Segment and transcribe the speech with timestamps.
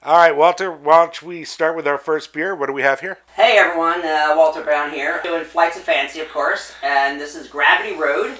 [0.00, 2.54] All right, Walter, why don't we start with our first beer?
[2.54, 3.18] What do we have here?
[3.34, 7.48] Hey everyone, uh, Walter Brown here, doing Flights of Fancy, of course, and this is
[7.48, 8.36] Gravity Road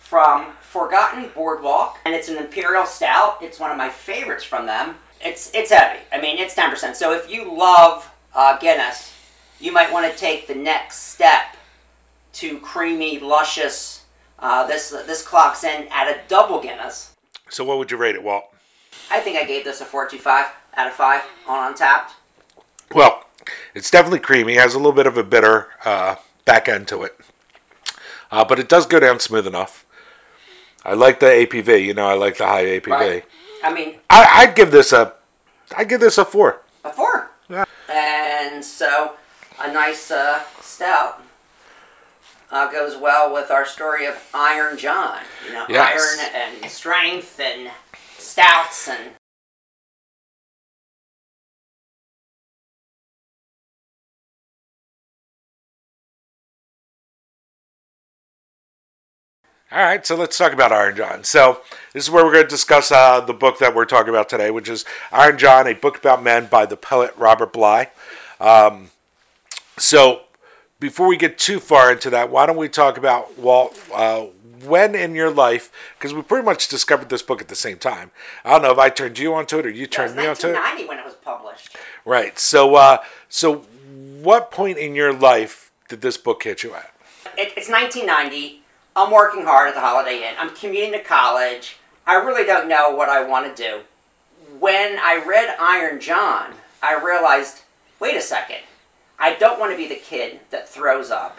[0.00, 3.38] from Forgotten Boardwalk, and it's an Imperial Stout.
[3.40, 4.96] It's one of my favorites from them.
[5.24, 6.00] It's it's heavy.
[6.12, 6.96] I mean, it's ten percent.
[6.96, 9.14] So if you love uh, Guinness,
[9.60, 11.56] you might want to take the next step
[12.32, 14.04] to creamy, luscious.
[14.40, 17.14] Uh, this this clocks in at a double Guinness.
[17.48, 18.46] So, what would you rate it, Walt?
[19.08, 20.46] I think I gave this a four two five
[20.76, 22.10] out of five on Untappd.
[22.94, 23.24] Well,
[23.74, 24.54] it's definitely creamy.
[24.54, 27.18] It has a little bit of a bitter uh, back end to it,
[28.30, 29.84] uh, but it does go down smooth enough.
[30.84, 31.84] I like the ABV.
[31.84, 32.86] You know, I like the high ABV.
[32.88, 33.24] Right.
[33.64, 35.14] I mean, I, I'd give this a,
[35.76, 36.62] I'd give this a four.
[36.84, 37.30] a four.
[37.48, 37.64] Yeah.
[37.90, 39.14] And so
[39.60, 41.22] a nice uh, stout
[42.52, 45.18] uh, goes well with our story of Iron John.
[45.46, 46.20] You know, Yes.
[46.34, 47.70] iron and strength and
[48.18, 49.10] stouts and
[59.72, 61.24] All right, so let's talk about Iron John.
[61.24, 61.60] So
[61.92, 64.52] this is where we're going to discuss uh, the book that we're talking about today,
[64.52, 67.90] which is Iron John, a book about men by the poet Robert Bly.
[68.38, 68.90] Um,
[69.76, 70.22] so
[70.78, 73.76] before we get too far into that, why don't we talk about Walt?
[73.92, 74.26] Uh,
[74.64, 78.12] when in your life, because we pretty much discovered this book at the same time.
[78.44, 80.52] I don't know if I turned you onto it or you turned me onto it.
[80.52, 81.76] 1990 when it was published.
[82.04, 82.38] Right.
[82.38, 83.66] So, uh, so
[84.22, 86.92] what point in your life did this book hit you at?
[87.36, 88.62] It, it's 1990.
[88.96, 90.36] I'm working hard at the Holiday Inn.
[90.38, 91.76] I'm commuting to college.
[92.06, 93.80] I really don't know what I want to do.
[94.58, 97.60] When I read Iron John, I realized
[98.00, 98.60] wait a second.
[99.18, 101.36] I don't want to be the kid that throws up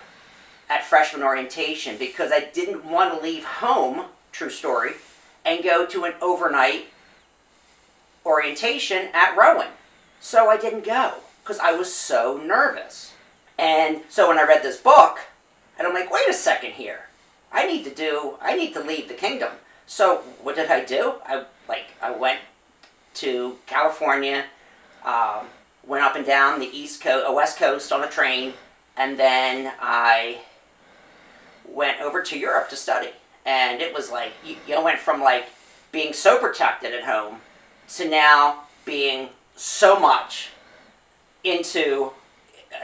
[0.69, 4.91] at freshman orientation because I didn't want to leave home, true story,
[5.43, 6.89] and go to an overnight
[8.23, 9.69] orientation at Rowan.
[10.19, 13.13] So I didn't go because I was so nervous.
[13.57, 15.21] And so when I read this book,
[15.79, 17.06] and I'm like, wait a second here.
[17.51, 19.51] I need to do, I need to leave the kingdom.
[19.85, 21.15] So what did I do?
[21.25, 22.39] I like, I went
[23.15, 24.45] to California,
[25.05, 25.47] um,
[25.85, 28.53] went up and down the east coast, uh, west coast on a train,
[28.95, 30.41] and then I
[31.67, 33.11] went over to Europe to study.
[33.45, 35.45] And it was like, you, you went from like
[35.91, 37.37] being so protected at home
[37.95, 40.49] to now being so much
[41.43, 42.11] into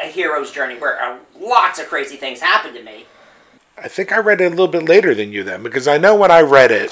[0.02, 3.06] a hero's journey where uh, lots of crazy things happened to me.
[3.78, 6.16] I think I read it a little bit later than you then, because I know
[6.16, 6.91] when I read it,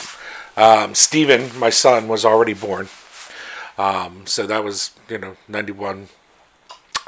[0.58, 2.90] um, Stephen, my son, was already born.
[3.78, 6.09] Um, so that was, you know, 91.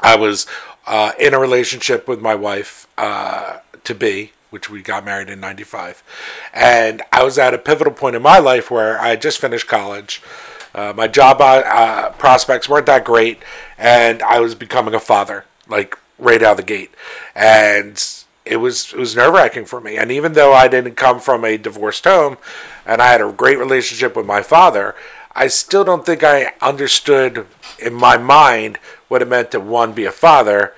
[0.00, 0.46] I was
[0.86, 5.40] uh, in a relationship with my wife uh, to be, which we got married in
[5.40, 6.02] 95.
[6.52, 9.66] And I was at a pivotal point in my life where I had just finished
[9.66, 10.22] college.
[10.74, 13.42] Uh, my job uh, uh, prospects weren't that great,
[13.78, 16.92] and I was becoming a father, like right out of the gate.
[17.34, 19.96] And it was it was nerve wracking for me.
[19.96, 22.36] And even though I didn't come from a divorced home,
[22.86, 24.94] and I had a great relationship with my father,
[25.34, 27.46] I still don't think I understood
[27.78, 28.78] in my mind
[29.08, 30.74] what it meant to one be a father,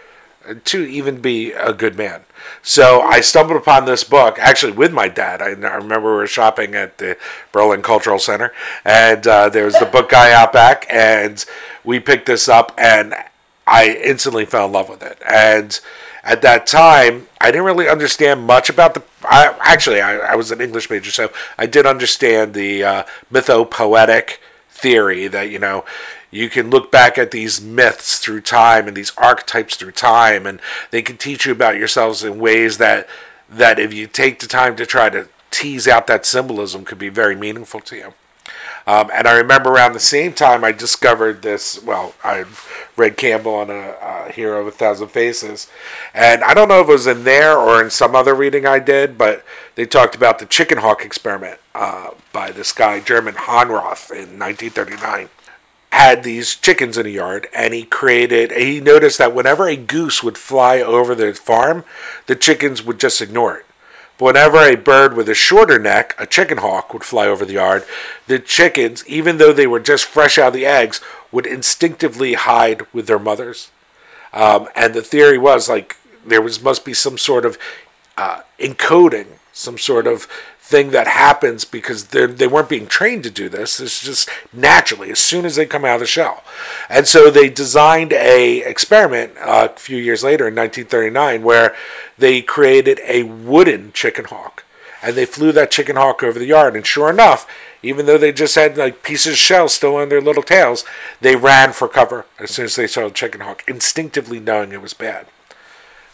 [0.65, 2.23] two even be a good man.
[2.63, 5.43] So I stumbled upon this book actually with my dad.
[5.43, 7.17] I, I remember we were shopping at the
[7.51, 8.53] Berlin Cultural Center,
[8.85, 11.45] and uh, there was the book guy out back, and
[11.85, 13.15] we picked this up, and
[13.67, 15.19] I instantly fell in love with it.
[15.29, 15.79] And
[16.27, 19.03] at that time, I didn't really understand much about the.
[19.23, 24.39] I, actually, I, I was an English major, so I did understand the uh, mythopoetic
[24.69, 25.85] theory that you know
[26.33, 30.61] you can look back at these myths through time and these archetypes through time, and
[30.91, 33.09] they can teach you about yourselves in ways that
[33.49, 37.09] that if you take the time to try to tease out that symbolism, could be
[37.09, 38.15] very meaningful to you.
[38.87, 41.83] Um, and I remember around the same time I discovered this.
[41.83, 42.45] Well, I
[42.97, 45.69] read Campbell on a, Hero of a Thousand Faces,
[46.13, 48.81] and I don't know if it was in there or in some other reading I
[48.81, 49.45] did, but
[49.77, 55.29] they talked about the chicken hawk experiment uh, by this guy German Honroth in 1939.
[55.93, 58.51] Had these chickens in a yard, and he created.
[58.53, 61.85] He noticed that whenever a goose would fly over the farm,
[62.27, 63.66] the chickens would just ignore it.
[64.19, 67.55] But whenever a bird with a shorter neck, a chicken hawk, would fly over the
[67.55, 67.85] yard,
[68.27, 72.83] the chickens, even though they were just fresh out of the eggs, would instinctively hide
[72.93, 73.71] with their mothers.
[74.33, 77.59] Um, and the theory was like there was must be some sort of
[78.17, 80.27] uh, encoding, some sort of
[80.67, 83.79] thing that happens because they they weren't being trained to do this.
[83.79, 86.43] It's just naturally as soon as they come out of the shell,
[86.91, 91.77] and so they designed a experiment uh, a few years later in 1939 where
[92.19, 94.65] they created a wooden chicken hawk.
[95.03, 96.75] and they flew that chicken hawk over the yard.
[96.75, 97.47] And sure enough,
[97.81, 100.85] even though they just had like pieces of shell still on their little tails,
[101.21, 104.83] they ran for cover as soon as they saw the chicken hawk, instinctively knowing it
[104.83, 105.29] was bad.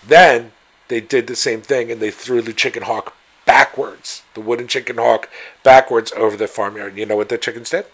[0.07, 0.53] Then
[0.89, 3.15] they did the same thing and they threw the chicken hawk
[3.45, 5.29] backwards, the wooden chicken hawk
[5.63, 6.97] backwards over the farmyard.
[6.97, 7.87] You know what the chickens did?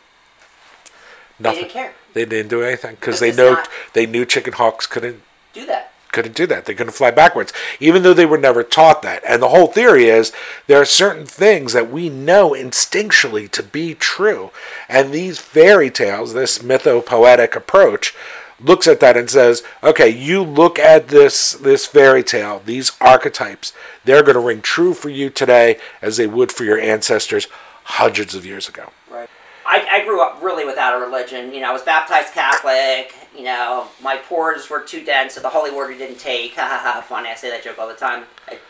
[1.40, 1.92] They didn't care.
[2.14, 5.22] They didn't do anything because they know not- they knew chicken hawks couldn't
[5.52, 5.92] Do that.
[6.10, 6.64] couldn't do that.
[6.64, 9.22] They couldn't fly backwards, even though they were never taught that.
[9.24, 10.32] And the whole theory is
[10.66, 14.50] there are certain things that we know instinctually to be true,
[14.88, 18.14] and these fairy tales, this mythopoetic approach,
[18.60, 23.72] looks at that and says, "Okay, you look at this this fairy tale, these archetypes,
[24.04, 27.46] they're going to ring true for you today as they would for your ancestors
[27.84, 29.28] hundreds of years ago." Right.
[29.66, 31.52] I, I grew up really without a religion.
[31.52, 33.14] You know, I was baptized Catholic.
[33.36, 36.54] You know, my pores were too dense, so the holy water didn't take.
[36.56, 37.00] Ha ha ha!
[37.00, 38.24] Funny, I say that joke all the time.
[38.50, 38.60] It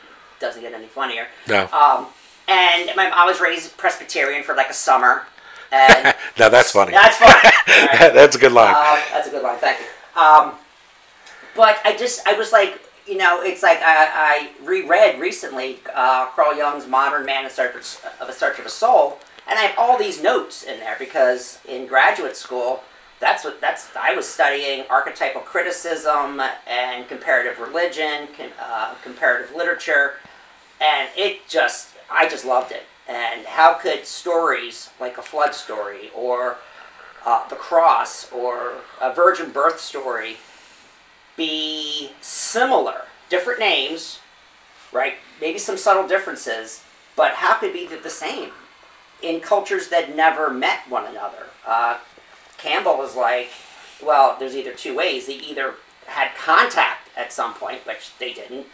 [0.41, 1.29] doesn't get any funnier.
[1.49, 1.63] No.
[1.73, 2.07] Um,
[2.49, 5.27] and my, I was raised Presbyterian for like a summer.
[5.73, 6.93] And now that's funny.
[6.93, 7.35] that's funny.
[7.69, 8.13] Right.
[8.13, 8.75] that's a good line.
[8.75, 9.59] Um, that's a good line.
[9.59, 10.21] Thank you.
[10.21, 10.55] Um,
[11.55, 16.27] but I just, I was like, you know, it's like I, I reread recently uh,
[16.27, 19.19] Carl Jung's Modern Man in Search of a Search of a Soul,
[19.49, 22.83] and I have all these notes in there because in graduate school,
[23.21, 28.29] that's what that's I was studying archetypal criticism and comparative religion,
[28.61, 30.15] uh, comparative literature,
[30.81, 32.85] and it just I just loved it.
[33.09, 36.59] And how could stories like a flood story or
[37.25, 40.37] uh, the cross or a virgin birth story
[41.37, 44.19] be similar, different names,
[44.93, 45.15] right?
[45.41, 46.85] Maybe some subtle differences,
[47.17, 48.51] but how could be the same
[49.23, 51.47] in cultures that never met one another?
[51.67, 51.99] Uh,
[52.59, 53.49] Campbell was like,
[54.05, 55.27] well, there's either two ways.
[55.27, 55.75] They either
[56.07, 58.67] had contact at some point, which they didn't,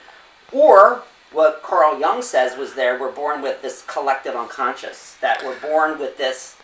[0.53, 1.03] or
[1.35, 5.99] what Carl Jung says was there, we're born with this collective unconscious, that we're born
[5.99, 6.57] with this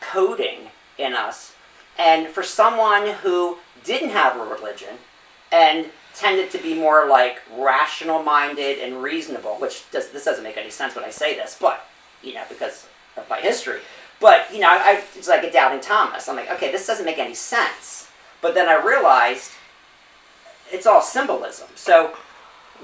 [0.00, 1.54] coding in us.
[1.98, 4.96] And for someone who didn't have a religion
[5.50, 10.56] and tended to be more like rational minded and reasonable, which does, this doesn't make
[10.56, 11.84] any sense when I say this, but,
[12.22, 12.86] you know, because
[13.16, 13.80] of my history.
[14.20, 16.28] But, you know, I, it's like a doubting Thomas.
[16.28, 18.08] I'm like, okay, this doesn't make any sense.
[18.40, 19.50] But then I realized
[20.70, 21.68] it's all symbolism.
[21.74, 22.14] So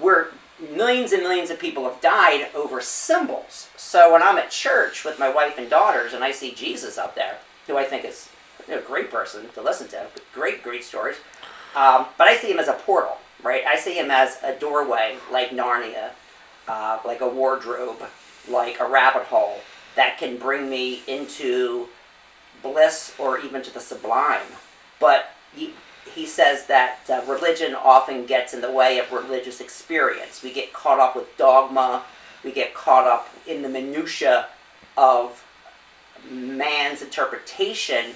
[0.00, 0.29] we're
[0.61, 3.69] millions and millions of people have died over symbols.
[3.77, 7.15] So when I'm at church with my wife and daughters and I see Jesus up
[7.15, 8.29] there, who I think is
[8.69, 11.17] a great person to listen to, great, great stories,
[11.75, 13.65] um, but I see him as a portal, right?
[13.67, 16.11] I see him as a doorway, like Narnia,
[16.67, 18.03] uh, like a wardrobe,
[18.49, 19.59] like a rabbit hole
[19.95, 21.89] that can bring me into
[22.63, 24.47] bliss or even to the sublime.
[25.01, 25.31] But
[26.15, 30.43] he says that uh, religion often gets in the way of religious experience.
[30.43, 32.05] We get caught up with dogma,
[32.45, 34.47] we get caught up in the minutiae
[34.97, 35.45] of
[36.31, 38.13] man's interpretation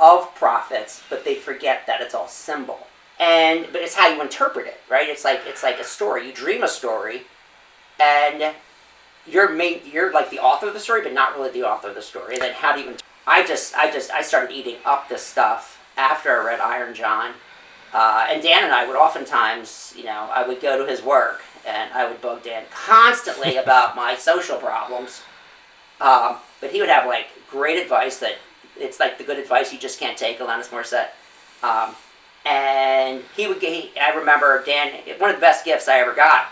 [0.00, 2.86] of prophets, but they forget that it's all symbol.
[3.20, 5.08] And but it's how you interpret it, right?
[5.08, 6.26] It's like it's like a story.
[6.26, 7.22] You dream a story,
[8.00, 8.54] and
[9.26, 11.94] you're main, you're like the author of the story, but not really the author of
[11.94, 12.34] the story.
[12.34, 12.96] And then how do you?
[13.26, 17.32] I just I just I started eating up this stuff after I read Iron John,
[17.92, 21.42] uh, and Dan and I would oftentimes, you know, I would go to his work
[21.66, 25.22] and I would bug Dan constantly about my social problems.
[26.00, 28.36] Um, but he would have like great advice that
[28.76, 31.10] it's like the good advice you just can't take, Alanis Morissette.
[31.62, 31.94] Um,
[32.44, 36.48] and he would get, I remember Dan, one of the best gifts I ever got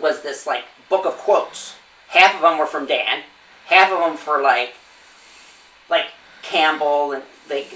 [0.00, 1.76] was this like book of quotes.
[2.08, 3.22] Half of them were from Dan,
[3.66, 4.74] half of them for like,
[5.88, 6.06] like
[6.42, 7.72] Campbell and like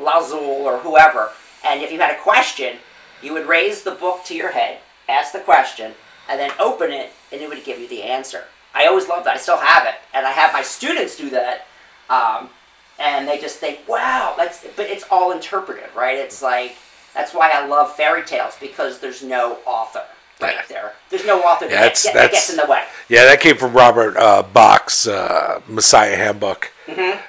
[0.00, 1.30] Lazul or whoever.
[1.64, 2.78] And if you had a question,
[3.22, 4.78] you would raise the book to your head,
[5.08, 5.92] ask the question,
[6.28, 8.44] and then open it, and it would give you the answer.
[8.74, 9.34] I always loved that.
[9.36, 11.66] I still have it, and I have my students do that.
[12.10, 12.50] Um,
[12.98, 16.16] and they just think, "Wow, that's." But it's all interpretive, right?
[16.18, 16.76] It's like
[17.14, 20.02] that's why I love fairy tales because there's no author
[20.40, 20.62] right Yeah.
[20.68, 20.92] there.
[21.10, 22.84] There's no author that, Yeah, that's- get- that gets in the way.
[23.08, 26.72] Yeah, that came from Robert uh, Bach's uh, Messiah Handbook,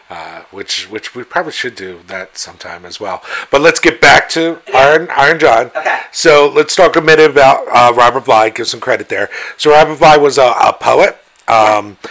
[0.09, 3.21] uh, which which we probably should do that sometime as well.
[3.51, 5.67] But let's get back to Iron Iron John.
[5.75, 6.01] Okay.
[6.11, 8.49] So let's talk a minute about uh, Robert Bly.
[8.49, 9.29] Give some credit there.
[9.57, 11.17] So Robert Bly was a, a poet.
[11.47, 12.09] Um, uh,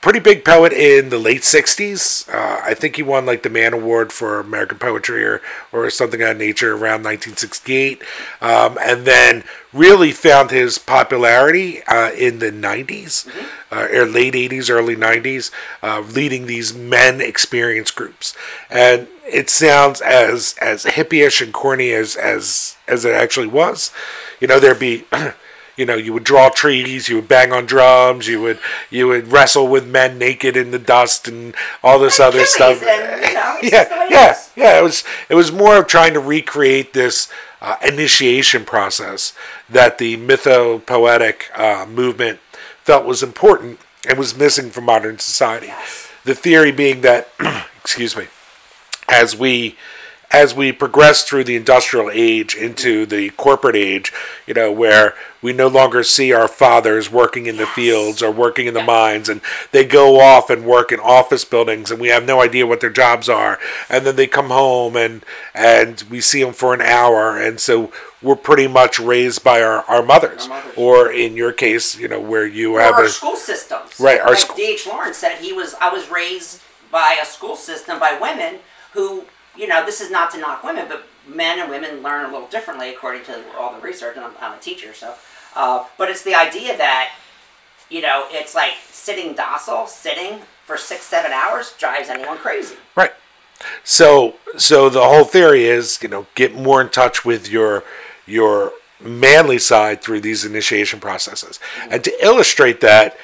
[0.00, 2.28] pretty big poet in the late 60s.
[2.32, 5.42] Uh, I think he won like the Man Award for American Poetry or,
[5.72, 8.02] or something of that nature around 1968.
[8.40, 13.28] Um, and then really found his popularity uh, in the 90s,
[13.70, 15.50] uh, or late 80s, early 90s,
[15.82, 18.34] uh, leading these men experience groups.
[18.70, 23.92] And it sounds as as hippie-ish and corny as, as, as it actually was.
[24.40, 25.04] You know, there'd be.
[25.80, 28.58] you know you would draw trees, you would bang on drums, you would
[28.90, 32.82] you would wrestle with men naked in the dust and all this other stuff.
[32.82, 34.78] and, you know, yeah, yeah, yeah.
[34.78, 37.32] It was it was more of trying to recreate this
[37.62, 39.32] uh, initiation process
[39.68, 42.40] that the mythopoetic uh, movement
[42.84, 45.68] felt was important and was missing from modern society.
[45.68, 46.08] Yes.
[46.24, 47.28] The theory being that,
[47.80, 48.26] excuse me,
[49.08, 49.76] as we
[50.32, 54.12] as we progress through the industrial age into the corporate age,
[54.46, 58.66] you know, where we no longer see our fathers working in the fields or working
[58.66, 59.40] in the mines, and
[59.72, 62.90] they go off and work in office buildings, and we have no idea what their
[62.90, 63.58] jobs are,
[63.88, 67.92] and then they come home and and we see them for an hour, and so
[68.22, 70.74] we're pretty much raised by our, our mothers, mothers.
[70.76, 73.98] or in your case, you know, where you Or have our a school systems.
[73.98, 74.86] Right, our Like sc- D.H.
[74.86, 75.74] Lawrence said, he was.
[75.80, 76.60] I was raised
[76.92, 78.60] by a school system by women
[78.92, 79.24] who,
[79.56, 82.48] you know, this is not to knock women, but men and women learn a little
[82.48, 84.16] differently according to all the research.
[84.16, 85.14] And I'm, I'm a teacher, so.
[85.56, 87.12] Uh, but it's the idea that,
[87.88, 92.76] you know, it's like sitting docile, sitting for six, seven hours drives anyone crazy.
[92.94, 93.12] Right.
[93.84, 97.84] So so the whole theory is, you know, get more in touch with your
[98.26, 101.58] your manly side through these initiation processes.
[101.90, 103.16] And to illustrate that,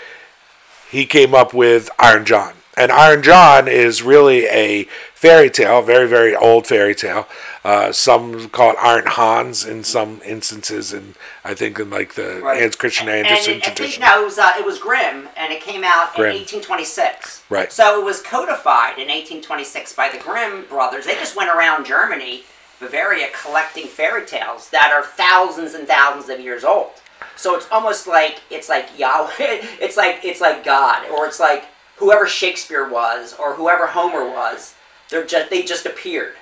[0.90, 2.54] he came up with Iron John.
[2.78, 7.26] And Iron John is really a fairy tale, very, very old fairy tale.
[7.64, 12.42] Uh, some call it Iron Hans in some instances, and I think in like the
[12.45, 14.02] Hans Christian Andersen and it, I think tradition.
[14.02, 16.33] no, it was uh, it was Grimm, and it came out Grimm.
[16.33, 17.45] in 1826.
[17.49, 17.73] Right.
[17.73, 21.06] So it was codified in 1826 by the Grimm brothers.
[21.06, 22.45] They just went around Germany,
[22.78, 26.90] Bavaria, collecting fairy tales that are thousands and thousands of years old.
[27.37, 29.30] So it's almost like it's like Yahweh.
[29.80, 31.64] It's like it's like God, or it's like
[31.97, 34.75] whoever Shakespeare was, or whoever Homer was.
[35.11, 36.35] They're just they just appeared,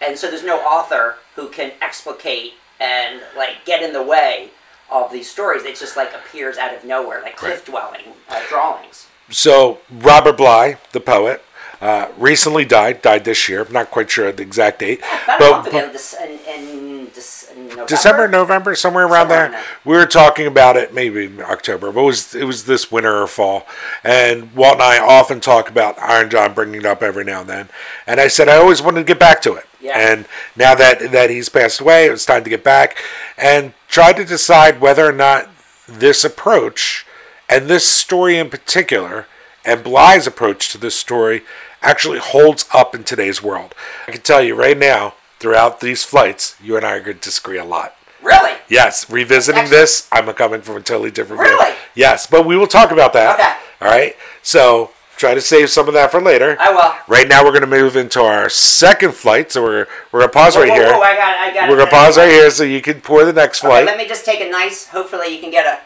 [0.00, 4.50] and so there's no author who can explicate and like get in the way
[4.90, 5.64] of these stories.
[5.64, 9.06] It just like appears out of nowhere, like cliff dwelling uh, drawings.
[9.30, 11.42] So Robert Bly, the poet,
[11.80, 13.00] uh, recently died.
[13.00, 13.62] Died this year.
[13.62, 16.79] I'm not quite sure the exact date, About a month ago, Dec- in, in,
[17.20, 17.86] Dec- November.
[17.86, 19.50] December, November, somewhere around Somewhere there.
[19.50, 19.64] there.
[19.84, 23.26] We were talking about it, maybe October, but it was it was this winter or
[23.26, 23.66] fall.
[24.04, 27.48] And Walt and I often talk about Iron John, bringing it up every now and
[27.50, 27.68] then.
[28.06, 29.66] And I said I always wanted to get back to it.
[29.80, 29.98] Yeah.
[29.98, 32.98] And now that that he's passed away, it was time to get back
[33.38, 35.48] and try to decide whether or not
[35.88, 37.06] this approach
[37.48, 39.26] and this story in particular,
[39.64, 41.42] and Bly's approach to this story,
[41.82, 43.74] actually holds up in today's world.
[44.06, 47.22] I can tell you right now, throughout these flights, you and I are going to
[47.22, 47.96] disagree a lot.
[48.22, 48.52] Really?
[48.68, 51.50] Yes, revisiting this, I'm coming from a totally different view.
[51.50, 51.74] Really?
[51.94, 53.40] Yes, but we will talk about that.
[53.40, 53.54] Okay.
[53.84, 54.14] All right.
[54.42, 56.56] So try to save some of that for later.
[56.60, 56.94] I will.
[57.08, 59.50] Right now, we're going to move into our second flight.
[59.50, 60.92] So we're we're gonna pause Whoa, right whoa, here.
[60.92, 63.32] whoa, I got, I got we're gonna pause right here so you can pour the
[63.32, 63.86] next Okay, flight.
[63.86, 64.86] let me just take a nice.
[64.88, 65.80] Hopefully, you can get a.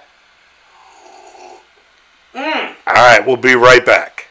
[2.37, 2.75] Mmm.
[2.89, 4.24] All right, we'll be right back.